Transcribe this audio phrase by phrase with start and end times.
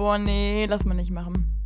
[0.00, 1.60] Boah, nee, lass mal nicht machen.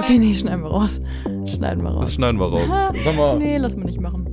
[0.00, 1.00] Okay, nee, schneiden wir raus.
[1.46, 2.00] Schneiden wir raus.
[2.00, 2.68] Das schneiden wir raus.
[2.68, 3.38] Sag mal.
[3.38, 4.26] Nee, lass mal nicht machen.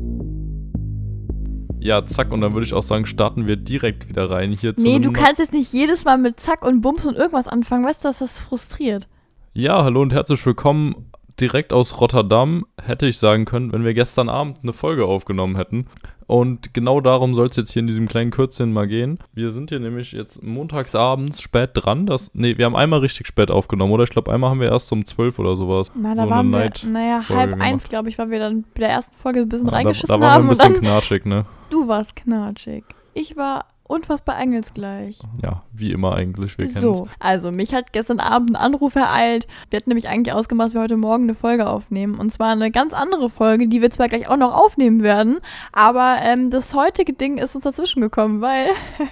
[1.80, 4.84] Ja, zack, und dann würde ich auch sagen, starten wir direkt wieder rein hier zu
[4.84, 7.86] Nee, du kannst jetzt nicht jedes Mal mit Zack und Bums und irgendwas anfangen.
[7.86, 9.08] Weißt du, dass das frustriert?
[9.54, 11.11] Ja, hallo und herzlich willkommen
[11.42, 15.88] direkt aus Rotterdam, hätte ich sagen können, wenn wir gestern Abend eine Folge aufgenommen hätten.
[16.28, 19.20] Und genau darum soll es jetzt hier in diesem kleinen Kürzchen mal gehen.
[19.34, 22.06] Wir sind hier nämlich jetzt montagsabends spät dran.
[22.06, 24.06] Das, nee, wir haben einmal richtig spät aufgenommen, oder?
[24.06, 25.92] Ich glaube, einmal haben wir erst um 12 oder sowas.
[25.94, 27.90] Na, da so waren wir, naja, halb eins, gemacht.
[27.90, 30.22] glaube ich, weil wir dann bei der ersten Folge ein bisschen da, reingeschissen da waren
[30.22, 31.46] wir haben ein und bisschen knatschig, ne?
[31.72, 32.84] du warst knatschig.
[33.14, 35.20] Ich war unfassbar engelsgleich.
[35.44, 39.48] Ja, wie immer eigentlich, wir kennen So, also mich hat gestern Abend ein Anruf ereilt.
[39.70, 42.16] Wir hatten nämlich eigentlich ausgemacht, dass wir heute Morgen eine Folge aufnehmen.
[42.16, 45.40] Und zwar eine ganz andere Folge, die wir zwar gleich auch noch aufnehmen werden,
[45.74, 48.68] aber ähm, das heutige Ding ist uns dazwischen gekommen, weil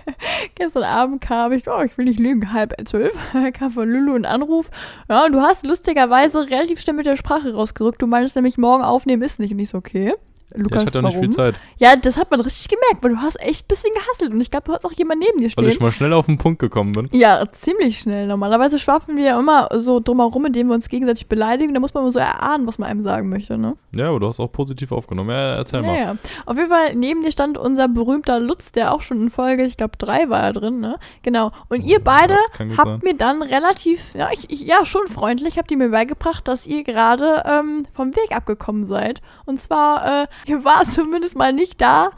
[0.55, 3.13] gestern Abend kam ich, oh, ich will nicht lügen, halb zwölf,
[3.53, 4.71] kam von Lulu ein Anruf.
[5.09, 8.01] Ja, und du hast lustigerweise relativ schnell mit der Sprache rausgerückt.
[8.01, 9.51] Du meinst nämlich, morgen aufnehmen ist nicht.
[9.51, 10.13] Und ich so, okay.
[10.51, 11.59] Ja, Lukas, ich hatte ja nicht viel Zeit.
[11.77, 14.33] Ja, das hat man richtig gemerkt, weil du hast echt ein bisschen gehasselt.
[14.33, 15.63] Und ich glaube, du hast auch jemand neben dir stehen.
[15.63, 17.09] Weil ich mal schnell auf den Punkt gekommen bin.
[17.11, 18.27] Ja, ziemlich schnell.
[18.27, 21.73] Normalerweise schwafeln wir ja immer so drumherum, indem wir uns gegenseitig beleidigen.
[21.73, 23.75] Da muss man immer so erahnen, was man einem sagen möchte, ne?
[23.91, 25.29] Ja, aber du hast auch positiv aufgenommen.
[25.29, 25.93] Ja, erzähl mal.
[25.93, 26.15] Naja.
[26.45, 29.77] Auf jeden Fall, neben dir stand unser berühmter Lutz, der auch schon in Folge, ich
[29.77, 30.97] glaube, drei war er drin, ne?
[31.21, 31.51] Genau.
[31.69, 32.35] Und ihr beide
[32.77, 32.99] habt sein.
[33.03, 36.83] mir dann relativ, ja, ich, ich, ja, schon freundlich, habt ihr mir beigebracht, dass ihr
[36.83, 39.21] gerade ähm, vom Weg abgekommen seid.
[39.45, 42.11] Und zwar, äh, ihr wart zumindest mal nicht da,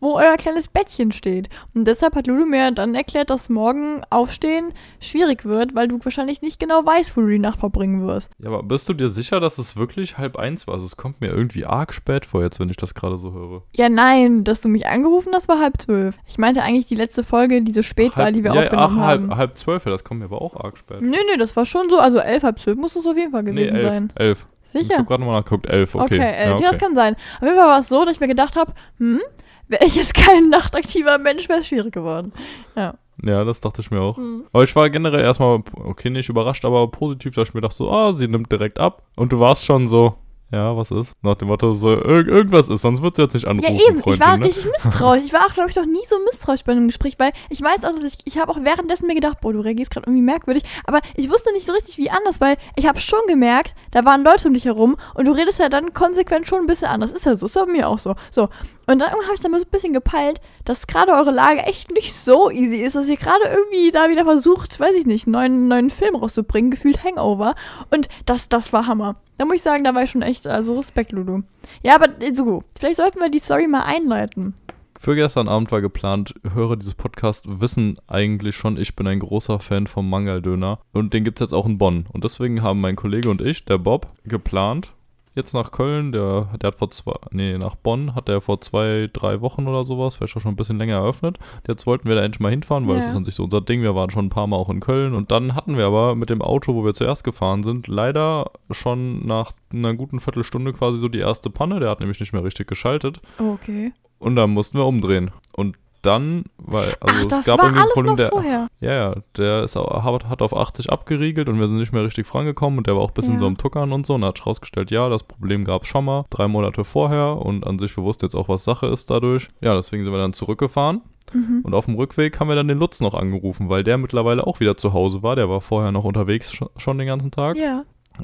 [0.00, 1.48] wo euer kleines Bettchen steht.
[1.74, 6.42] Und deshalb hat Lulu mir dann erklärt, dass morgen Aufstehen schwierig wird, weil du wahrscheinlich
[6.42, 8.30] nicht genau weißt, wo du die Nacht verbringen wirst.
[8.38, 10.74] Ja, aber bist du dir sicher, dass es wirklich halb eins war?
[10.74, 13.62] Also es kommt mir irgendwie arg spät vor jetzt, wenn ich das gerade so höre.
[13.74, 16.16] Ja, nein, dass du mich angerufen hast, war halb zwölf.
[16.26, 18.98] Ich meinte eigentlich die letzte Folge, die so spät war, halb, die wir ja, aufgenommen
[18.98, 19.28] ach, haben.
[19.28, 21.00] Halb, halb zwölf, ja, das kommt mir aber auch arg spät.
[21.00, 21.98] Nee, nee, das war schon so.
[21.98, 23.88] Also elf, halb zwölf muss es auf jeden Fall nee, gewesen elf.
[23.88, 24.12] sein.
[24.14, 24.46] Elf.
[24.74, 24.98] Ich Sicher?
[24.98, 25.66] habe gerade nochmal nachgeguckt.
[25.66, 26.04] Elf, okay.
[26.04, 26.60] Okay, elf.
[26.60, 27.14] Ja, Ja, das kann sein.
[27.36, 29.20] Auf jeden Fall war es so, dass ich mir gedacht habe, hm,
[29.68, 32.32] wäre ich jetzt kein nachtaktiver Mensch, wäre es schwierig geworden.
[32.76, 32.94] Ja.
[33.22, 34.16] ja, das dachte ich mir auch.
[34.16, 34.44] Hm.
[34.52, 37.90] Aber ich war generell erstmal, okay, nicht überrascht, aber positiv, dass ich mir dachte so,
[37.90, 39.02] ah, sie nimmt direkt ab.
[39.16, 40.14] Und du warst schon so,
[40.50, 41.14] ja, was ist?
[41.20, 43.98] Nach dem Motto, so, ir irgendwas ist, sonst wird sie jetzt nicht Ja, anrufen, eben.
[43.98, 44.46] Ich war Freundin, ne?
[44.46, 45.24] richtig misstrauisch.
[45.24, 47.84] Ich war auch, glaube ich, noch nie so misstrauisch bei einem Gespräch, weil ich weiß
[47.84, 50.62] auch, dass ich, ich habe auch währenddessen mir gedacht, boah, du reagierst gerade irgendwie merkwürdig.
[50.84, 54.24] Aber ich wusste nicht so richtig, wie anders, weil ich habe schon gemerkt, da waren
[54.24, 57.12] Leute um dich herum und du redest ja dann konsequent schon ein bisschen anders.
[57.12, 58.14] Ist ja so, ist ja bei mir auch so.
[58.30, 58.48] So.
[58.86, 62.14] Und dann habe ich dann so ein bisschen gepeilt, dass gerade eure Lage echt nicht
[62.14, 65.68] so easy ist, dass ihr gerade irgendwie da wieder versucht, weiß ich nicht, einen neuen,
[65.68, 67.54] neuen Film rauszubringen, gefühlt Hangover.
[67.90, 69.16] Und das, das war Hammer.
[69.38, 71.42] Da muss ich sagen, da war ich schon echt, also Respekt, Lulu.
[71.82, 72.62] Ja, aber äh, so.
[72.78, 74.54] Vielleicht sollten wir die Story mal einleiten.
[75.00, 79.60] Für gestern Abend war geplant, Hörer dieses Podcasts wissen eigentlich schon, ich bin ein großer
[79.60, 82.06] Fan vom Mangaldöner und den gibt's jetzt auch in Bonn.
[82.12, 84.92] Und deswegen haben mein Kollege und ich, der Bob, geplant,
[85.34, 89.08] jetzt nach Köln, der, der hat vor zwei, nee, nach Bonn hat er vor zwei,
[89.12, 91.38] drei Wochen oder sowas, vielleicht auch schon ein bisschen länger eröffnet.
[91.66, 93.00] Jetzt wollten wir da endlich mal hinfahren, weil Ja.
[93.00, 93.82] das ist an sich so unser Ding.
[93.82, 96.30] Wir waren schon ein paar Mal auch in Köln und dann hatten wir aber mit
[96.30, 101.08] dem Auto, wo wir zuerst gefahren sind, leider schon nach einer guten Viertelstunde quasi so
[101.08, 101.80] die erste Panne.
[101.80, 103.20] Der hat nämlich nicht mehr richtig geschaltet.
[103.38, 103.92] Okay.
[104.18, 105.30] Und dann mussten wir umdrehen.
[105.52, 105.76] Und
[106.08, 108.68] dann, weil, also Ach, das es gab war irgendwie alles Problem, noch der, vorher.
[108.80, 112.04] ja, ja, der ist auch, hat hat auf 80 abgeriegelt und wir sind nicht mehr
[112.04, 113.38] richtig vorangekommen und der war auch ein bisschen Ja.
[113.40, 116.24] so am Tuckern und so und hat rausgestellt, ja, das Problem gab es schon mal,
[116.30, 119.48] drei Monate vorher und an sich, wir wussten jetzt auch, was Sache ist dadurch.
[119.60, 121.02] Ja, deswegen sind wir dann zurückgefahren
[121.34, 121.60] Mhm.
[121.62, 124.60] und auf dem Rückweg haben wir dann den Lutz noch angerufen, weil der mittlerweile auch
[124.60, 127.56] wieder zu Hause war, der war vorher noch unterwegs sch- schon den ganzen Tag.
[127.58, 127.82] Ja.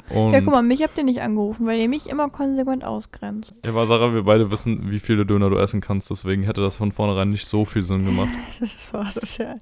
[0.09, 3.53] Und Ja, guck mal, mich habt ihr nicht angerufen, weil ihr mich immer konsequent ausgrenzt.
[3.63, 6.75] ja, aber Sarah, wir beide wissen, wie viele Döner du essen kannst, deswegen hätte das
[6.77, 8.29] von vornherein nicht so viel Sinn gemacht.
[8.59, 9.55] Das ist so asozial.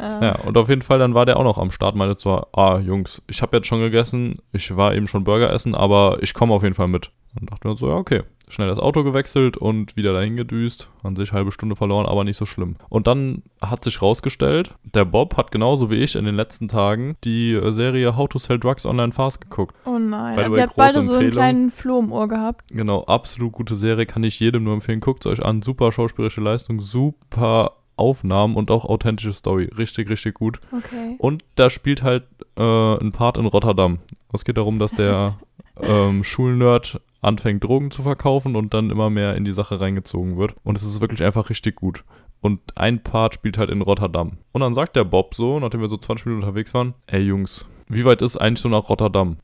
[0.00, 2.78] Ja, und auf jeden Fall, dann war der auch noch am Start, meinte zwar, ah,
[2.78, 6.54] Jungs, ich habe jetzt schon gegessen, ich war eben schon Burger essen, aber ich komme
[6.54, 7.10] auf jeden Fall mit.
[7.34, 8.22] Dann dachten wir so, ja, okay.
[8.50, 10.88] Schnell das Auto gewechselt und wieder dahin gedüst.
[11.02, 12.76] An sich halbe Stunde verloren, aber nicht so schlimm.
[12.88, 17.16] Und dann hat sich rausgestellt, der Bob hat genauso wie ich in den letzten Tagen
[17.24, 19.74] die äh, Serie How to Sell Drugs Online Fast geguckt.
[19.84, 20.36] Oh nein.
[20.36, 21.32] By Also ihr habt beide große so einen Empfehlung.
[21.32, 22.64] kleinen Floh im Ohr gehabt.
[22.70, 25.00] Genau, absolut gute Serie, kann ich jedem nur empfehlen.
[25.00, 29.70] Guckt es euch an, super schauspielerische Leistung, super Aufnahmen und auch authentische Story.
[29.76, 30.60] Richtig, richtig gut.
[30.70, 31.16] Okay.
[31.18, 32.24] Und da spielt halt
[32.56, 32.62] äh,
[32.96, 33.98] ein Part in Rotterdam.
[34.32, 35.36] Es geht darum, dass der
[35.82, 40.54] ähm, Schulnerd anfängt, Drogen zu verkaufen und dann immer mehr in die Sache reingezogen wird.
[40.64, 42.04] Und es ist wirklich einfach richtig gut.
[42.40, 44.38] Und ein Part spielt halt in Rotterdam.
[44.52, 47.66] Und dann sagt der Bob so, nachdem wir so 20 Minuten unterwegs waren, ey Jungs,
[47.88, 49.38] wie weit ist eigentlich so nach Rotterdam?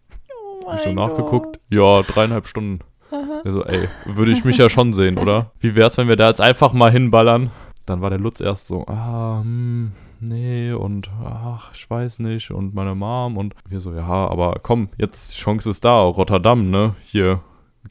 [0.64, 1.58] Oh Hab ich so nachgeguckt.
[1.70, 2.81] Ja, dreieinhalb Stunden.
[3.44, 5.50] Ich so, ey, würde ich mich ja schon sehen, oder?
[5.60, 7.50] Wie wär's, wenn wir da jetzt einfach mal hinballern?
[7.86, 12.75] Dann war der Lutz erst so, ah, hm, nee, und ach, ich weiß nicht, und
[12.75, 16.94] meine Mom und wir so, ja, aber komm, jetzt die Chance ist da, Rotterdam, ne?
[17.05, 17.40] Hier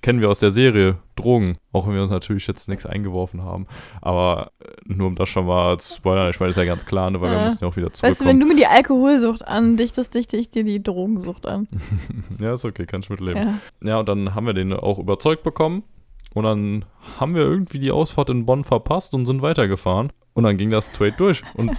[0.02, 1.54] kennen wir aus der Serie, Drogen.
[1.72, 3.68] Auch wenn wir uns natürlich jetzt nichts eingeworfen haben.
[4.02, 6.86] Aber äh, nur um das schon mal zu spoilern, ich meine, das ist ja ganz
[6.86, 7.44] klar, ne, weil wir Ja.
[7.46, 8.12] müssen ja auch wieder zurückkommen.
[8.12, 11.68] Weißt du, wenn du mir die Alkoholsucht andichtest, dichte ich dir die Drogensucht an.
[12.40, 13.60] ja, ist okay, kann ich mitleben.
[13.82, 13.88] Ja.
[13.88, 15.84] Ja, und dann haben wir den auch überzeugt bekommen.
[16.34, 16.86] Und dann
[17.20, 20.12] haben wir irgendwie die Ausfahrt in Bonn verpasst und sind weitergefahren.
[20.36, 21.44] Und dann ging das straight durch.
[21.54, 21.78] Und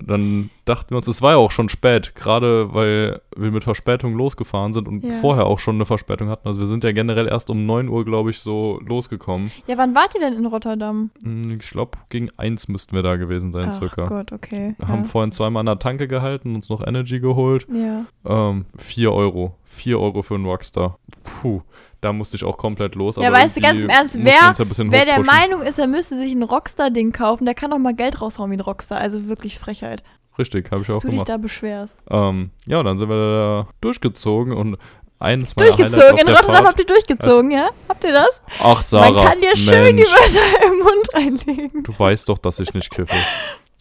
[0.00, 4.14] dann dachten wir uns, es war ja auch schon spät, gerade weil wir mit Verspätung
[4.16, 5.12] losgefahren sind und Ja.
[5.20, 6.46] vorher auch schon eine Verspätung hatten.
[6.48, 9.52] Also wir sind ja generell erst um 9 Uhr, glaube ich, so losgekommen.
[9.68, 11.10] ja, wann wart ihr denn in Rotterdam?
[11.22, 14.06] Hm, Ich glaube, gegen eins müssten wir da gewesen sein, Ach circa.
[14.06, 14.74] Gott, okay.
[14.78, 17.66] Wir haben vorhin zweimal an der Tanke gehalten, uns noch Energy geholt.
[17.72, 18.04] ja.
[18.24, 19.54] Ähm, 4 Euro.
[19.64, 20.98] 4 Euro für einen Rockstar.
[21.24, 21.62] Puh,
[22.02, 23.16] da musste ich auch komplett los.
[23.16, 24.52] Ja, weißt du, ganz im Ernst, wer-
[24.90, 25.20] Wer der.
[25.20, 28.56] Meinung ist, er müsste sich ein Rockstar-Ding kaufen, der kann doch mal Geld raushauen wie
[28.56, 28.98] ein Rockstar.
[28.98, 30.02] Also wirklich Frechheit.
[30.38, 31.28] Richtig, habe ich auch du dich gemacht.
[31.28, 31.94] da beschwerst.
[32.10, 34.76] Ähm, ja, dann sind wir da durchgezogen und
[35.18, 36.18] eines meiner Durchgezogen.
[36.18, 37.68] In Rotterdam habt ihr durchgezogen, ja?
[37.88, 38.28] Habt ihr das?
[38.60, 41.14] Ach, Sarah, Man kann dir schön die Wörter im Mund
[41.46, 41.82] reinlegen.
[41.84, 43.14] du weißt doch, dass ich nicht kiffe.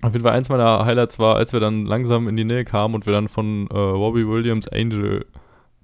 [0.04, 2.94] Auf jeden Fall eins meiner Highlights war, als wir dann langsam in die Nähe kamen
[2.96, 5.26] und wir dann von äh, Robbie Williams Angel,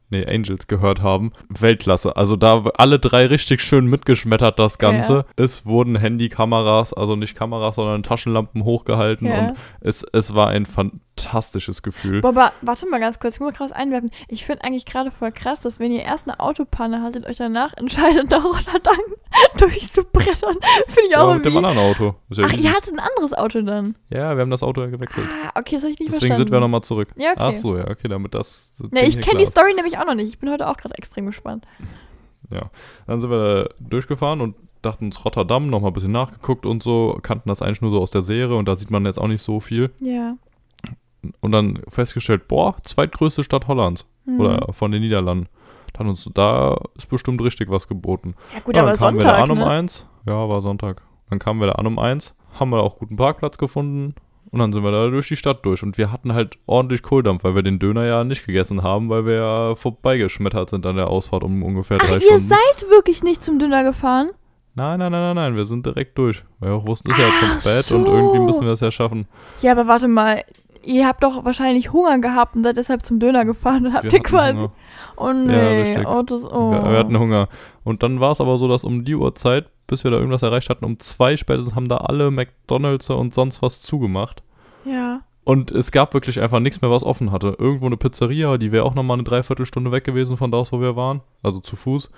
[0.10, 1.32] nee, Angels gehört haben.
[1.50, 2.16] Weltklasse.
[2.16, 5.26] Also da alle drei richtig schön mitgeschmettert, das Ganze.
[5.36, 9.40] Es wurden Handykameras, also nicht Kameras, sondern Taschenlampen hochgehalten Ja.
[9.50, 10.66] und es, es war ein
[11.18, 12.22] fantastisches Gefühl.
[12.22, 14.12] Boah, aber warte mal ganz kurz, ich muss mal krass einwerfen.
[14.28, 17.74] Ich finde eigentlich gerade voll krass, dass wenn ihr erst eine Autopanne haltet, euch danach
[17.76, 18.98] entscheidet, nach Rotterdam
[19.58, 20.58] durchzubrettern.
[20.88, 22.16] Finde ich auch Ja, mit dem anderen Auto.
[22.30, 23.96] Ja, Ach, ihr hattet ein anderes Auto dann.
[24.10, 25.26] ja, wir haben das Auto ja gewechselt.
[25.46, 26.38] Ah, okay, das habe ich nicht Deswegen verstanden.
[26.48, 27.10] sind wir nochmal zurück.
[27.18, 27.40] Ja, okay.
[27.40, 28.74] Ach so, ja, okay, damit das.
[28.94, 30.28] Ja, ich kenne die Story nämlich auch noch nicht.
[30.30, 31.66] Ich bin heute auch gerade extrem gespannt.
[32.52, 32.70] Ja.
[33.08, 37.18] Dann sind wir da durchgefahren und dachten uns Rotterdam, nochmal ein bisschen nachgeguckt und so,
[37.22, 39.42] kannten das eigentlich nur so aus der Serie und da sieht man jetzt auch nicht
[39.42, 39.90] so viel.
[40.00, 40.36] Ja.
[41.42, 44.40] Und dann festgestellt, boah, zweitgrößte Stadt Hollands Mhm.
[44.42, 45.48] oder von den Niederlanden.
[45.94, 48.36] Dann uns, da ist bestimmt richtig was geboten.
[48.54, 49.68] Ja, gut, ja, aber dann kamen wir da Sonntag, an um ne?
[49.68, 50.08] eins.
[50.28, 51.02] Ja, war Sonntag.
[51.30, 54.14] Dann kamen wir da an um eins, haben wir da auch guten Parkplatz gefunden
[54.52, 55.82] und dann sind wir da durch die Stadt durch.
[55.84, 59.26] Und wir hatten halt ordentlich Kohldampf, weil wir den Döner ja nicht gegessen haben, weil
[59.26, 62.50] wir ja vorbeigeschmettert sind an der Ausfahrt um ungefähr Ach, drei ihr Stunden.
[62.50, 64.32] seid wirklich nicht zum Döner gefahren?
[64.76, 66.44] Nein, nein, nein, nein, nein, wir sind direkt durch.
[66.60, 67.96] Weil wir auch wussten, ist ja schon spät so.
[67.98, 69.26] und irgendwie müssen wir das ja schaffen.
[69.62, 70.44] Ja, aber warte mal.
[70.84, 74.22] Ihr habt doch wahrscheinlich Hunger gehabt und seid deshalb zum Döner gefahren und habt ihr
[74.22, 74.54] quasi.
[74.54, 74.72] Hunger.
[75.16, 75.82] Oh nee.
[75.82, 76.08] richtig.
[76.08, 76.72] oh, das, oh.
[76.72, 77.50] Wir, wir hatten Hunger.
[77.84, 80.70] Und dann war es aber so, dass um die Uhrzeit, bis wir da irgendwas erreicht
[80.70, 84.44] hatten, um zwei spätestens haben da alle McDonalds und sonst was zugemacht.
[84.86, 85.22] ja.
[85.44, 87.56] Und es gab wirklich einfach nichts mehr, was offen hatte.
[87.58, 90.82] Irgendwo eine Pizzeria, die wäre auch nochmal eine Dreiviertelstunde weg gewesen von da aus, wo
[90.82, 91.22] wir waren.
[91.42, 92.12] Also zu Fuß.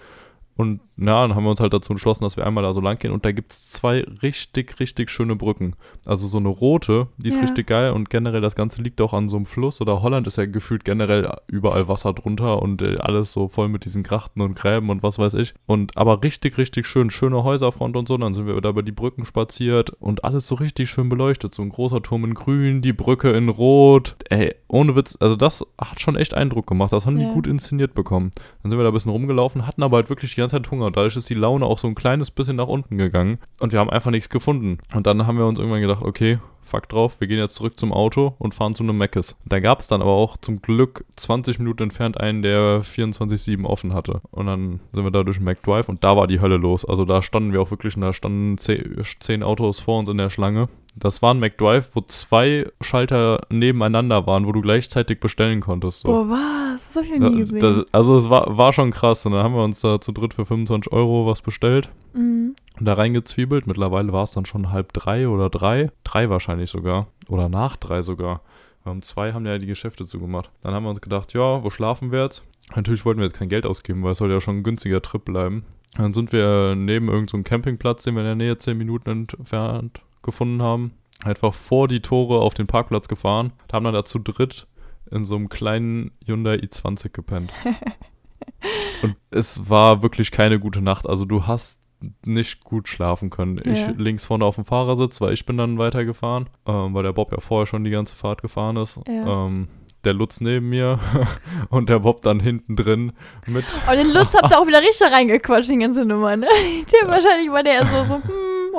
[0.59, 3.00] Und ja, dann haben wir uns halt dazu entschlossen, dass wir einmal da so lang
[3.00, 3.11] gehen.
[3.13, 5.75] Und da gibt es zwei richtig, richtig schöne Brücken.
[6.06, 7.44] Also so eine rote, die ist Ja.
[7.44, 7.94] richtig geil.
[7.94, 9.79] Und generell das Ganze liegt auch an so einem Fluss.
[9.79, 13.85] Oder Holland ist ja gefühlt generell überall Wasser drunter und äh, alles so voll mit
[13.85, 15.53] diesen Grachten und Gräben und was weiß ich.
[15.65, 17.09] Und aber richtig, richtig schön.
[17.09, 18.17] Schöne Häuserfront und so.
[18.17, 21.55] Dann sind wir da über die Brücken spaziert und alles so richtig schön beleuchtet.
[21.55, 24.17] So ein großer Turm in grün, die Brücke in rot.
[24.29, 26.91] Ey, ohne Witz, also das hat schon echt Eindruck gemacht.
[26.91, 27.29] Das haben Ja.
[27.29, 28.31] die gut inszeniert bekommen.
[28.62, 30.88] Dann sind wir da ein bisschen rumgelaufen, hatten aber halt wirklich die ganze Zeit Hunger.
[30.88, 33.40] Und dadurch ist die Laune auch so ein kleines bisschen nach unten gegangen.
[33.60, 34.80] Und wir haben einfach nichts gefunden.
[34.94, 36.39] Und dann haben wir uns irgendwann gedacht, okay,
[36.70, 39.36] fuck drauf, wir gehen jetzt zurück zum Auto und fahren zu einem Meckes.
[39.46, 43.94] Da gab es dann aber auch zum Glück 20 Minuten entfernt einen, der 24-7 offen
[43.94, 44.22] hatte.
[44.32, 46.86] Und dann sind wir da durch den McDrive und da war die Hölle los.
[46.86, 50.18] Also da standen wir auch wirklich, und da standen zehn, zehn Autos vor uns in
[50.18, 50.70] der Schlange.
[51.00, 56.01] Das war ein McDrive, wo zwei Schalter nebeneinander waren, wo du gleichzeitig bestellen konntest.
[56.01, 56.10] So.
[56.10, 56.94] Boah, was?
[56.94, 57.60] Das hab ich noch nie gesehen.
[57.60, 59.25] Das, also es war, war schon krass.
[59.25, 62.56] Und dann haben wir uns da zu dritt für 25 Euro was bestellt mhm.
[62.77, 63.65] und da reingezwiebelt.
[63.65, 65.91] Mittlerweile war es dann schon halb drei oder drei.
[66.03, 67.08] Drei wahrscheinlich sogar.
[67.29, 68.41] Oder nach drei sogar.
[68.84, 70.50] Um zwei haben ja die Geschäfte zugemacht.
[70.63, 72.44] Dann haben wir uns gedacht, ja, wo schlafen wir jetzt?
[72.75, 75.24] Natürlich wollten wir jetzt kein Geld ausgeben, weil es soll ja schon ein günstiger Trip
[75.24, 75.63] bleiben.
[75.98, 80.61] Dann sind wir neben irgendeinem Campingplatz, den wir in der Nähe 10 Minuten entfernt gefunden
[80.61, 83.53] haben, einfach vor die Tore auf den Parkplatz gefahren.
[83.67, 84.67] Da haben dann da zu dritt
[85.11, 87.51] in so einem kleinen Hyundai i20 gepennt.
[89.01, 91.07] Und es war wirklich keine gute Nacht.
[91.07, 91.79] Also du hast
[92.25, 93.59] nicht gut schlafen können.
[93.63, 93.93] Ich Ja.
[93.97, 97.39] links vorne auf dem Fahrersitz, weil ich bin dann weitergefahren, ähm, weil der Bob ja
[97.39, 98.99] vorher schon die ganze Fahrt gefahren ist.
[99.07, 99.45] Ja.
[99.47, 99.67] Ähm,
[100.05, 100.97] der Lutz neben mir
[101.69, 103.11] und der Bob dann hinten drin
[103.47, 103.65] mit.
[103.89, 106.47] Und den Lutz habt ihr auch wieder richtig reingequatscht, die ganze Nummer, ne?
[106.93, 108.21] Der wahrscheinlich war der so, so, hm,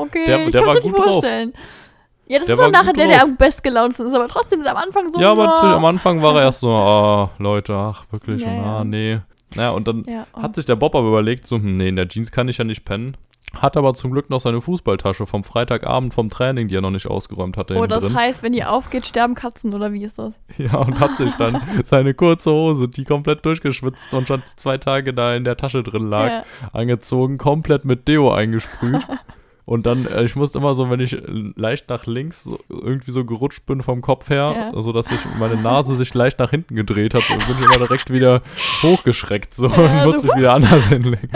[0.02, 1.12] okay, Der- ich der kann war mir nicht gut drauf.
[1.14, 1.52] vorstellen.
[2.26, 4.76] Ja, das Der ist war nachher der, der am bestgelaunten ist, aber trotzdem ist am
[4.76, 8.04] Anfang so, ja, aber na, zu, am Anfang war er erst so, ah, Leute, ach,
[8.12, 9.18] wirklich, Ja, und, ah, nee.
[9.56, 10.42] Naja, und dann Ja, oh.
[10.42, 12.64] hat sich der Bob aber überlegt, so, hm, nee, in der Jeans kann ich ja
[12.64, 13.16] nicht pennen.
[13.52, 17.08] Hat aber zum Glück noch seine Fußballtasche vom Freitagabend vom Training, die er noch nicht
[17.08, 18.14] ausgeräumt hatte, oh, das drin.
[18.14, 20.34] heißt, wenn die aufgeht, sterben Katzen oder wie ist das?
[20.56, 25.12] Ja, und hat sich dann seine kurze Hose, die komplett durchgeschwitzt und schon zwei Tage
[25.14, 26.42] da in der Tasche drin lag, Ja.
[26.72, 29.04] angezogen, komplett mit Deo eingesprüht.
[29.70, 31.16] Und dann, äh, ich musste immer so, wenn ich
[31.54, 34.82] leicht nach links so, irgendwie so gerutscht bin vom Kopf her, Ja.
[34.82, 37.78] so dass sich meine Nase sich leicht nach hinten gedreht hat, und bin ich immer
[37.86, 38.42] direkt wieder
[38.82, 41.30] hochgeschreckt so Ja, und musste mich wieder anders hinlegen.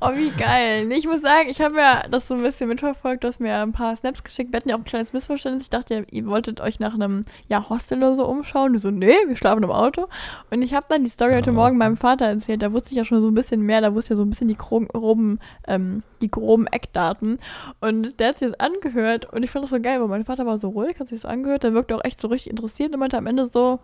[0.00, 0.90] Oh, wie geil.
[0.90, 3.22] Ich muss sagen, ich habe ja das so ein bisschen mitverfolgt.
[3.22, 4.50] Du hast mir ein paar Snaps geschickt.
[4.52, 5.62] Wir hatten ja auch ein kleines Missverständnis.
[5.62, 8.72] Ich dachte, ihr wolltet euch nach einem ja, Hostel oder so umschauen.
[8.72, 10.08] Du so, nee, wir schlafen im Auto.
[10.50, 11.54] Und ich habe dann die Story heute Ja.
[11.56, 12.60] Morgen meinem Vater erzählt.
[12.62, 13.80] Da wusste ich ja schon so ein bisschen mehr.
[13.80, 15.38] Da wusste ich ja so ein bisschen die groben,
[15.68, 17.38] ähm, die groben Eckdaten.
[17.80, 19.32] Und der hat sich das angehört.
[19.32, 21.28] Und ich fand das so geil, weil mein Vater war so ruhig, hat sich so
[21.28, 21.62] angehört.
[21.62, 23.80] Der wirkte auch echt so richtig interessiert und meinte am Ende so,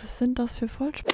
[0.00, 1.08] was sind das für Vollsp...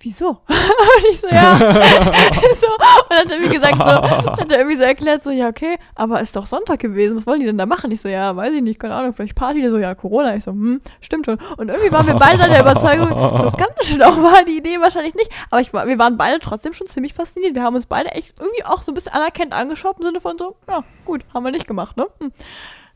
[0.00, 0.28] Wieso?
[0.48, 1.56] und ich so, ja.
[1.58, 3.84] so, und dann hat er mir gesagt, so,
[4.32, 7.40] hat er irgendwie so erklärt, so, ja, okay, aber ist doch Sonntag gewesen, was wollen
[7.40, 7.90] die denn da machen?
[7.90, 10.36] Ich so, ja, weiß ich nicht, keine Ahnung, vielleicht Party, Der so, ja, Corona.
[10.36, 11.38] Ich so, hm, stimmt schon.
[11.56, 15.30] Und irgendwie waren wir beide der Überzeugung, so ganz schlau war die Idee wahrscheinlich nicht,
[15.50, 17.54] aber ich, wir waren beide trotzdem schon ziemlich fasziniert.
[17.54, 20.36] Wir haben uns beide echt irgendwie auch so ein bisschen anerkennend angeschaut im Sinne von
[20.38, 22.06] so, ja, gut, haben wir nicht gemacht, ne?
[22.20, 22.32] Hm.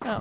[0.05, 0.19] Ja,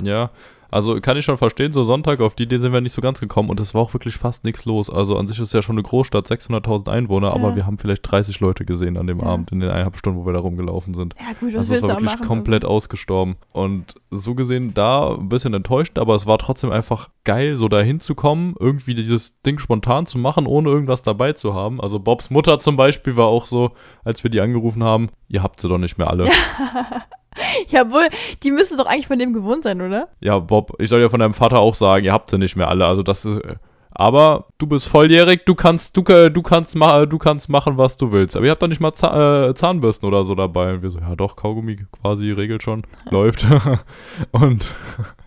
[0.72, 3.20] also kann ich schon verstehen, so Sonntag, auf die Idee sind wir nicht so ganz
[3.20, 4.90] gekommen und es war auch wirklich fast nichts los.
[4.90, 7.56] Also an sich ist ja schon eine Großstadt, 600.000 Einwohner, aber Ja.
[7.56, 9.26] wir haben vielleicht 30 Leute gesehen an dem Ja.
[9.28, 11.14] Abend, in den eineinhalb Stunden, wo wir da rumgelaufen sind.
[11.20, 12.28] Ja, gut, was Also es war wirklich machen?
[12.28, 13.36] komplett ausgestorben.
[13.52, 17.80] Und so gesehen da ein bisschen enttäuscht, aber es war trotzdem einfach geil, so da
[17.82, 21.82] hinzukommen, irgendwie dieses Ding spontan zu machen, ohne irgendwas dabei zu haben.
[21.82, 23.72] Also Bobs Mutter zum Beispiel war auch so,
[24.04, 26.26] als wir die angerufen haben, ihr habt sie doch nicht mehr alle.
[26.26, 26.32] Ja,
[27.70, 28.08] Jawohl,
[28.44, 30.10] die müssen doch eigentlich von dem gewohnt sein, oder?
[30.40, 32.86] Bob, ich soll ja von deinem Vater auch sagen, ihr habt sie nicht mehr alle.
[32.86, 33.44] Also das ist.
[33.44, 33.56] äh,
[33.92, 38.12] Aber du bist volljährig, du kannst, du, äh, du kannst, du kannst machen, was du
[38.12, 38.36] willst.
[38.36, 40.74] Aber ihr habt doch nicht mal Zahn, äh, Zahnbürsten oder so dabei.
[40.76, 43.46] Und wir so, ja doch, Kaugummi quasi regelt schon, läuft.
[44.32, 44.74] Und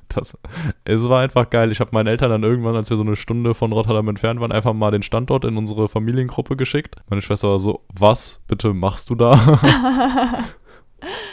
[0.08, 0.36] das,
[0.84, 1.70] es war einfach geil.
[1.70, 4.50] Ich habe meinen Eltern dann irgendwann, als wir so eine Stunde von Rotterdam entfernt waren,
[4.50, 6.96] einfach mal den Standort in unsere Familiengruppe geschickt.
[7.08, 9.32] Meine Schwester war so, was bitte machst du da?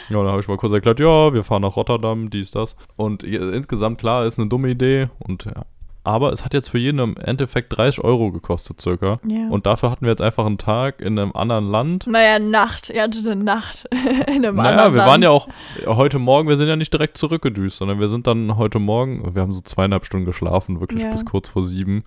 [0.08, 2.76] Ja, dann habe ich mal kurz erklärt, ja, wir fahren nach Rotterdam, dies, das.
[2.96, 5.08] Und insgesamt, klar, ist eine dumme Idee.
[5.18, 5.64] Und ja.
[6.04, 9.20] Aber es hat jetzt für jeden im Endeffekt 30 Euro gekostet, circa.
[9.28, 9.48] Ja.
[9.50, 12.06] Und dafür hatten wir jetzt einfach einen Tag in einem anderen Land.
[12.06, 12.88] naja, Nacht.
[12.88, 13.86] Ihr hattet eine Nacht
[14.26, 15.10] in einem Naja, anderen wir Land.
[15.10, 15.48] waren ja auch
[15.84, 19.42] heute Morgen, wir sind ja nicht direkt zurückgedüst, sondern wir sind dann heute Morgen, wir
[19.42, 21.10] haben so zweieinhalb Stunden geschlafen, wirklich Ja.
[21.10, 22.04] bis kurz vor sieben.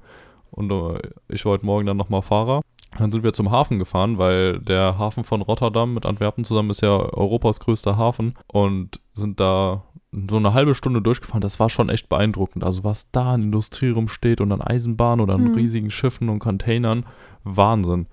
[0.51, 2.61] Und äh, ich war heute Morgen dann nochmal Fahrer.
[2.97, 6.81] Dann sind wir zum Hafen gefahren, weil der Hafen von Rotterdam mit Antwerpen zusammen ist
[6.81, 9.85] ja Europas größter Hafen und sind da
[10.29, 11.41] so eine halbe Stunde durchgefahren.
[11.41, 12.65] Das war schon echt beeindruckend.
[12.65, 15.53] Also was da an Industrie rumsteht und an Eisenbahnen oder an Hm.
[15.55, 17.05] riesigen Schiffen und Containern,
[17.45, 18.07] Wahnsinn.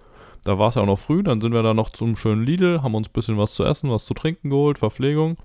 [0.44, 2.80] Da war es ja auch noch früh, dann sind wir da noch zum schönen Lidl,
[2.82, 5.36] haben uns ein bisschen was zu essen, was zu trinken geholt, Verpflegung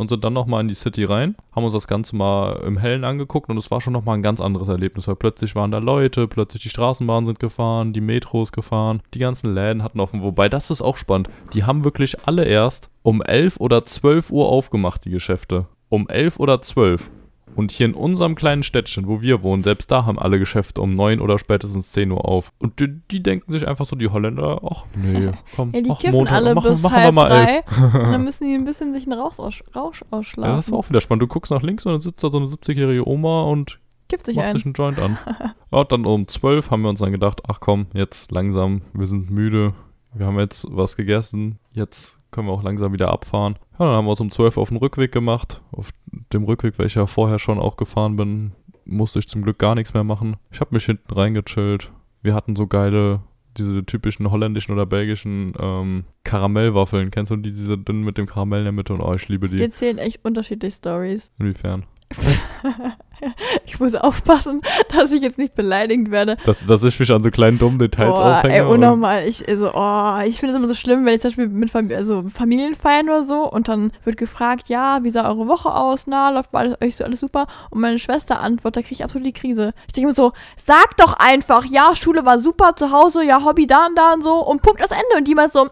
[0.00, 3.04] und sind dann nochmal in die City rein, haben uns das Ganze mal im Hellen
[3.04, 6.26] angeguckt und es war schon nochmal ein ganz anderes Erlebnis, weil plötzlich waren da Leute,
[6.26, 10.70] plötzlich die Straßenbahnen sind gefahren, die Metros gefahren, die ganzen Läden hatten offen, wobei das
[10.70, 15.10] ist auch spannend, die haben wirklich alle erst um 11 oder 12 Uhr aufgemacht, die
[15.10, 15.66] Geschäfte.
[15.90, 17.10] Um 11 oder 12.
[17.56, 20.94] Und hier in unserem kleinen Städtchen, wo wir wohnen, selbst da haben alle Geschäfte um
[20.94, 22.52] 9 oder spätestens 10 Uhr auf.
[22.58, 25.98] Und die, die denken sich einfach so, die Holländer, ach nee, komm, Ja, die ach,
[25.98, 27.64] kiffen Montag, alle machen, bis machen wir halb mal 11.
[27.64, 27.98] drei.
[28.04, 30.50] und dann müssen die ein bisschen sich einen Rausch, aus, Rausch ausschlafen.
[30.50, 31.22] Ja, das war auch wieder spannend.
[31.22, 33.78] Du guckst nach links und dann sitzt da so eine 70-jährige Oma und
[34.08, 34.52] Kifft sich macht ein.
[34.54, 35.18] sich einen Joint an.
[35.72, 39.30] ja, dann um 12 haben wir uns dann gedacht, ach komm, jetzt langsam, wir sind
[39.30, 39.74] müde,
[40.14, 43.58] wir haben jetzt was gegessen, jetzt können wir auch langsam wieder abfahren.
[43.72, 45.62] Ja, dann haben wir uns um 12 auf den Rückweg gemacht.
[45.72, 45.90] Auf
[46.32, 48.52] dem Rückweg, weil ich ja vorher schon auch gefahren bin,
[48.84, 50.36] musste ich zum Glück gar nichts mehr machen.
[50.50, 51.92] Ich habe mich hinten reingechillt.
[52.22, 53.20] Wir hatten so geile,
[53.56, 57.10] diese typischen holländischen oder belgischen ähm, Karamellwaffeln.
[57.10, 58.92] Kennst du die, diese dünnen mit dem Karamell in der Mitte?
[58.94, 59.56] Und oh, ich liebe die.
[59.56, 61.30] Die erzählen echt unterschiedliche Stories.
[61.38, 61.84] Inwiefern?
[63.66, 64.60] Ich muss aufpassen,
[64.92, 66.36] dass ich jetzt nicht beleidigt werde.
[66.44, 68.54] Dass, dass ich mich an so kleinen dummen Details Boah, aufhänge.
[68.54, 69.24] ey, und- unnormal.
[69.26, 71.88] Ich, also, oh, ich finde es immer so schlimm, wenn ich zum Beispiel mit Fam
[71.94, 76.06] also Familien feiern oder so und dann wird gefragt, ja, wie sah eure Woche aus?
[76.06, 77.46] Na, läuft bei euch so alles super?
[77.70, 79.72] Und meine Schwester antwortet, da kriege ich absolut die Krise.
[79.86, 80.32] Ich denke mir so,
[80.64, 84.22] sag doch einfach, ja, Schule war super, zu Hause, ja, Hobby da und da und
[84.22, 85.16] so und Punkt das Ende.
[85.16, 85.70] Und die mal so, hm,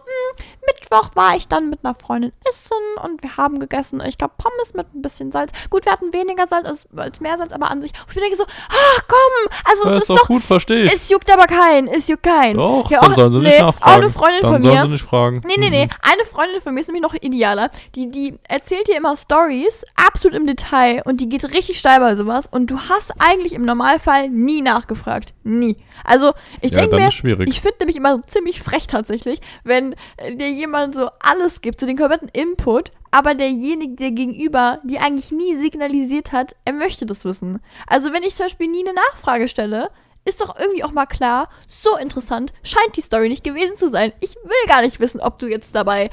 [0.67, 4.73] Mittwoch war ich dann mit einer Freundin essen und wir haben gegessen, ich glaube, Pommes
[4.73, 5.51] mit ein bisschen Salz.
[5.69, 7.91] Gut, wir hatten weniger Salz als, als mehr andererseits aber an sich.
[8.07, 10.93] Und ich denke so, ach komm, also Ja, es ist doch gut, verstehe ich.
[10.93, 12.57] es juckt aber keinen, es juckt keinen.
[12.57, 13.91] Doch, Ja, dann auch- sollen sie nicht nee, nachfragen.
[13.91, 14.81] Auch eine Freundin dann von sollen mir.
[14.83, 15.41] sie nicht fragen.
[15.45, 15.85] Nee, nee, nee.
[15.85, 15.91] Mhm.
[16.01, 17.69] Eine Freundin von mir ist nämlich noch idealer.
[17.95, 22.15] Die, die erzählt dir immer Stories, absolut im Detail und die geht richtig steil bei
[22.15, 25.33] sowas und du hast eigentlich im Normalfall nie nachgefragt.
[25.43, 25.77] Nie.
[26.03, 27.07] Also, ich Ja, denke mir,
[27.45, 31.79] ich finde nämlich immer so ziemlich frech tatsächlich, wenn äh, dir jemand so alles gibt,
[31.79, 37.05] so den kompletten Input, aber derjenige, der gegenüber, die eigentlich nie signalisiert hat, er möchte
[37.05, 37.61] das wissen.
[37.87, 39.89] Also, wenn ich zum Beispiel nie eine Nachfrage stelle,
[40.25, 44.13] ist doch irgendwie auch mal klar, so interessant scheint die Story nicht gewesen zu sein.
[44.19, 46.09] Ich will gar nicht wissen, ob du jetzt dabei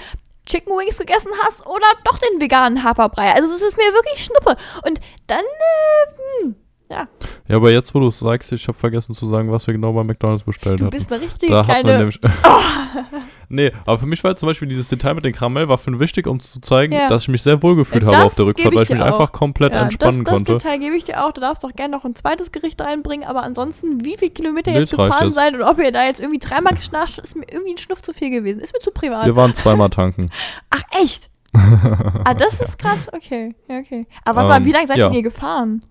[0.47, 3.33] Chicken Wings gegessen hast oder doch den veganen Haferbrei.
[3.33, 4.57] Also es ist mir wirklich Schnuppe.
[4.87, 6.57] Und dann, äh, hm,
[6.91, 7.09] ja,
[7.49, 9.93] Ja, aber jetzt, wo du es sagst, ich habe vergessen zu sagen, was wir genau
[9.93, 10.97] bei McDonalds bestellt du hatten.
[10.97, 11.99] bist eine richtige Da hat man kleine...
[11.99, 12.21] nämlich.
[13.49, 16.41] nee, aber für mich war jetzt zum Beispiel dieses Detail mit den Karamellwaffeln wichtig, um
[16.41, 17.09] zu zeigen, Ja.
[17.09, 18.95] dass ich mich sehr wohl gefühlt Ja, habe das auf der Rückfahrt, weil ich ich
[18.97, 19.33] mich dir einfach auch.
[19.33, 20.53] komplett ja, das, entspannen das konnte.
[20.53, 21.33] Detail gebe ich dir auch.
[21.33, 24.81] Du darfst doch gerne noch ein zweites Gericht reinbringen, aber ansonsten, wie viele Kilometer Nee,
[24.81, 27.79] jetzt gefahren seid und ob ihr da jetzt irgendwie dreimal geschnarcht, ist mir irgendwie ein
[27.79, 28.61] Schnuff zu viel gewesen.
[28.61, 29.27] Ist mir zu privat.
[29.27, 30.31] Wir waren zweimal tanken.
[30.71, 31.31] Ach, echt?
[32.25, 33.55] ah, das ist gerade, okay.
[33.69, 34.07] Ja, okay.
[34.25, 35.11] Aber mal, Ähm, wie lange seid ja.
[35.11, 35.83] ihr gefahren?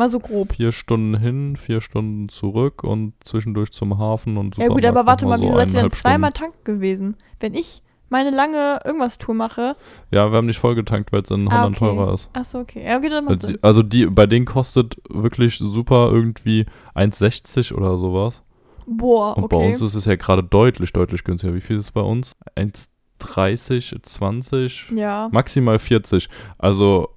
[0.00, 0.54] Mal so grob.
[0.54, 5.26] Vier Stunden hin, vier Stunden zurück und zwischendurch zum Hafen und Ja gut, aber warte
[5.26, 7.16] mal, so wieso seid ihr denn zweimal tanken gewesen?
[7.38, 9.76] Wenn ich meine lange irgendwas-Tour mache.
[10.10, 11.84] Ja, wir haben nicht vollgetankt, weil es in Ah, Holland okay.
[11.94, 12.30] teurer ist.
[12.32, 12.82] Achso, okay.
[12.82, 13.56] Ja, okay, dann macht Also Sinn.
[13.56, 16.64] die, also die, bei denen kostet wirklich super irgendwie
[16.94, 18.42] 1,60 oder sowas.
[18.86, 19.56] Boah, Und okay.
[19.56, 21.54] bei uns ist es ja gerade deutlich, deutlich günstiger.
[21.54, 22.36] Wie viel ist es bei uns?
[22.56, 25.28] 1,30, 20, ja.
[25.30, 26.30] maximal 40.
[26.56, 27.10] Also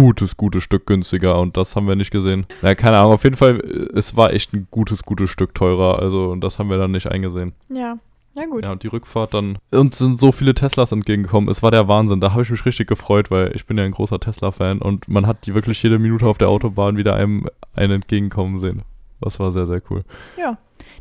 [0.00, 2.46] gutes, gutes Stück günstiger und das haben wir nicht gesehen.
[2.62, 5.98] Ja, keine Ahnung, auf jeden Fall, äh, es war echt ein gutes, gutes Stück teurer.
[5.98, 7.52] Also und das haben wir dann nicht eingesehen.
[7.68, 7.98] Ja.
[8.34, 8.64] Ja, gut.
[8.64, 9.58] Ja, und die Rückfahrt dann.
[9.72, 11.50] Uns sind so viele Teslas entgegengekommen.
[11.50, 12.20] Es war der Wahnsinn.
[12.22, 15.26] Da habe ich mich richtig gefreut, weil ich bin ja ein großer Tesla-Fan und man
[15.26, 18.82] hat die wirklich jede Minute auf der Autobahn wieder einem einen entgegenkommen sehen.
[19.20, 20.02] Das war sehr, sehr cool.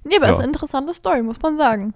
[0.04, 0.32] Nee, aber Ja.
[0.34, 1.94] ist eine interessante Story, muss man sagen.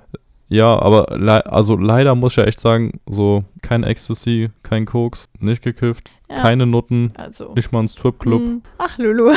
[0.47, 5.27] Ja, aber le also leider muss ich ja echt sagen, so kein Ecstasy, kein Koks,
[5.39, 6.35] nicht gekifft, Ja.
[6.37, 7.53] keine Nutten, Also.
[7.55, 8.41] nicht mal ein Stripclub.
[8.43, 8.61] hm.
[8.77, 9.33] Ach, Lulu.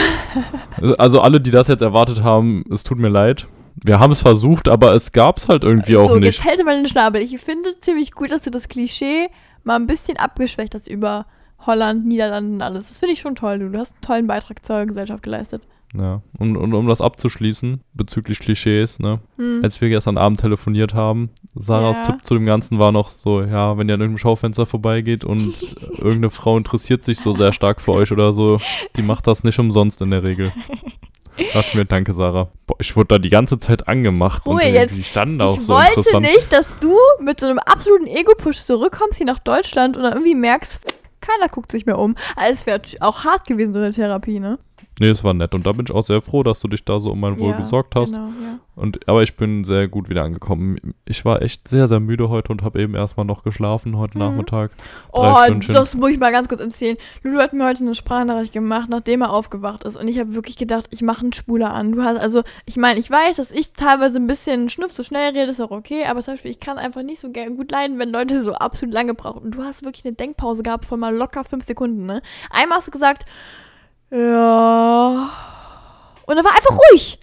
[0.99, 3.47] Also alle, die das jetzt erwartet haben, es tut mir leid.
[3.85, 6.25] Wir haben es versucht, aber es gab es halt irgendwie auch so, nicht.
[6.37, 7.23] jetzt hält mal den Schnabel.
[7.23, 9.29] Ich finde es ziemlich gut, dass du das Klischee
[9.65, 11.27] mal ein bisschen abgeschwächt hast über
[11.65, 12.89] Holland, Niederlande und alles.
[12.89, 13.71] Das finde ich schon toll, du.
[13.71, 15.63] Du hast einen tollen Beitrag zur Gesellschaft geleistet.
[15.95, 19.21] Ja, und, und um das abzuschließen, bezüglich Klischees, ne?
[19.37, 19.61] Hm.
[19.63, 22.05] Als wir gestern Abend telefoniert haben, Sarahs Ja.
[22.05, 25.55] Tipp zu dem Ganzen war noch so, ja, wenn ihr an irgendeinem Schaufenster vorbeigeht und
[25.97, 28.61] irgendeine Frau interessiert sich so sehr stark für euch oder so,
[28.97, 30.53] die macht das nicht umsonst in der Regel.
[31.55, 32.49] Dachte mir, danke Sarah.
[32.67, 34.95] Boah, ich wurde da die ganze Zeit angemacht und Ruhe die, jetzt.
[34.97, 36.27] die standen auch ich so wollte interessant.
[36.27, 40.35] nicht, dass du mit so einem absoluten Ego-Push zurückkommst hier nach Deutschland und dann irgendwie
[40.35, 40.81] merkst,
[41.21, 42.17] keiner guckt sich mehr um.
[42.37, 44.59] Also es wäre auch hart gewesen, so eine Therapie, ne?
[45.01, 46.99] Nee, es war nett und da bin ich auch sehr froh, dass du dich da
[46.99, 48.11] so um mein Wohl Ja, gesorgt hast.
[48.13, 48.59] Genau, ja.
[48.75, 50.95] Und, aber ich bin sehr gut wieder angekommen.
[51.05, 54.25] Ich war echt sehr, sehr müde heute und habe eben erstmal noch geschlafen heute Mhm.
[54.25, 54.71] Nachmittag.
[55.13, 55.75] Oh, Stündchen.
[55.75, 56.97] das muss ich mal ganz kurz erzählen.
[57.25, 59.97] Lulu hat mir heute eine Sprachnachricht gemacht, nachdem er aufgewacht ist.
[59.97, 61.91] Und ich habe wirklich gedacht, ich mache einen Spuler an.
[61.91, 65.31] Du hast, also, ich meine, ich weiß, dass ich teilweise ein bisschen schnuff so schnell
[65.37, 66.05] rede, ist auch okay.
[66.09, 68.95] Aber zum Beispiel, ich kann einfach nicht so gern gut leiden, wenn Leute so absolut
[68.95, 69.43] lange brauchen.
[69.43, 72.23] Und du hast wirklich eine Denkpause gehabt von mal locker fünf Sekunden, ne?
[72.51, 73.25] Einmal hast du gesagt,
[74.11, 75.31] ja.
[76.27, 77.19] Und dann war einfach ruhig.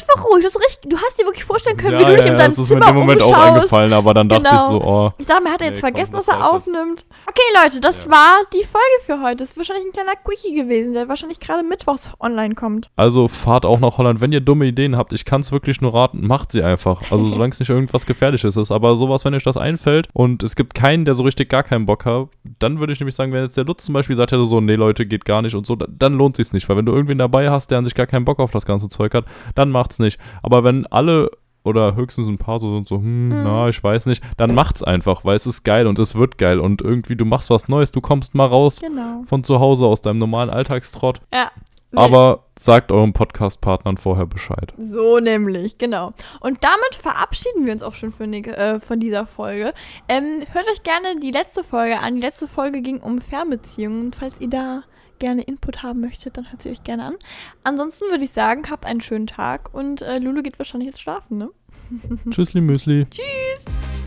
[0.00, 0.42] Einfach ruhig.
[0.42, 2.58] Du hast, richtig, du hast dir wirklich vorstellen können, wie du dich in deinem das
[2.58, 3.46] ist mir Zimmer in dem Moment auch umschaust.
[3.54, 4.56] eingefallen, aber dann dachte Genau.
[4.62, 5.12] ich so, oh.
[5.18, 7.04] Ich dachte, mir hat er jetzt Nee, komm, vergessen, das dass er aufnimmt.
[7.26, 8.10] Okay, Leute, das Ja.
[8.12, 9.36] war die Folge für heute.
[9.36, 12.90] Das ist wahrscheinlich ein kleiner Quickie gewesen, der wahrscheinlich gerade mittwochs online kommt.
[12.96, 14.20] Also fahrt auch nach Holland.
[14.20, 17.02] Wenn ihr dumme Ideen habt, ich kann es wirklich nur raten, macht sie einfach.
[17.10, 18.70] Also solange es nicht irgendwas Gefährliches ist.
[18.70, 21.86] Aber sowas, wenn euch das einfällt und es gibt keinen, der so richtig gar keinen
[21.86, 24.44] Bock hat, dann würde ich nämlich sagen, wenn jetzt der Lutz zum Beispiel sagt hätte
[24.46, 26.68] so, nee Leute, geht gar nicht und so, dann lohnt sich's nicht.
[26.68, 28.88] Weil wenn du irgendwen dabei hast, der an sich gar keinen Bock auf das ganze
[28.88, 30.20] Zeug hat, dann macht's nicht.
[30.42, 31.30] Aber wenn alle
[31.64, 33.42] oder höchstens ein paar so sind so, hm, Mhm.
[33.44, 36.60] na, ich weiß nicht, dann macht's einfach, weil es ist geil und es wird geil
[36.60, 39.22] und irgendwie du machst was Neues, du kommst mal raus Genau.
[39.26, 41.20] von zu Hause aus deinem normalen Alltagstrott.
[41.34, 41.50] Ja.
[41.90, 44.74] Nee, Aber sagt euren Podcast-Partnern vorher Bescheid.
[44.78, 46.12] So nämlich, genau.
[46.40, 49.72] Und damit verabschieden wir uns auch schon von, die, äh, von dieser Folge.
[50.06, 52.16] Ähm, hört euch gerne die letzte Folge an.
[52.16, 54.12] Die letzte Folge ging um Fernbeziehungen.
[54.12, 54.82] Falls ihr da
[55.18, 57.14] gerne Input haben möchtet, dann hört sie euch gerne an.
[57.64, 61.38] Ansonsten würde ich sagen, habt einen schönen Tag und äh, Lulu geht wahrscheinlich jetzt schlafen,
[61.38, 61.50] ne?
[62.30, 63.06] Tschüssli Müsli.
[63.10, 63.97] Tschüss!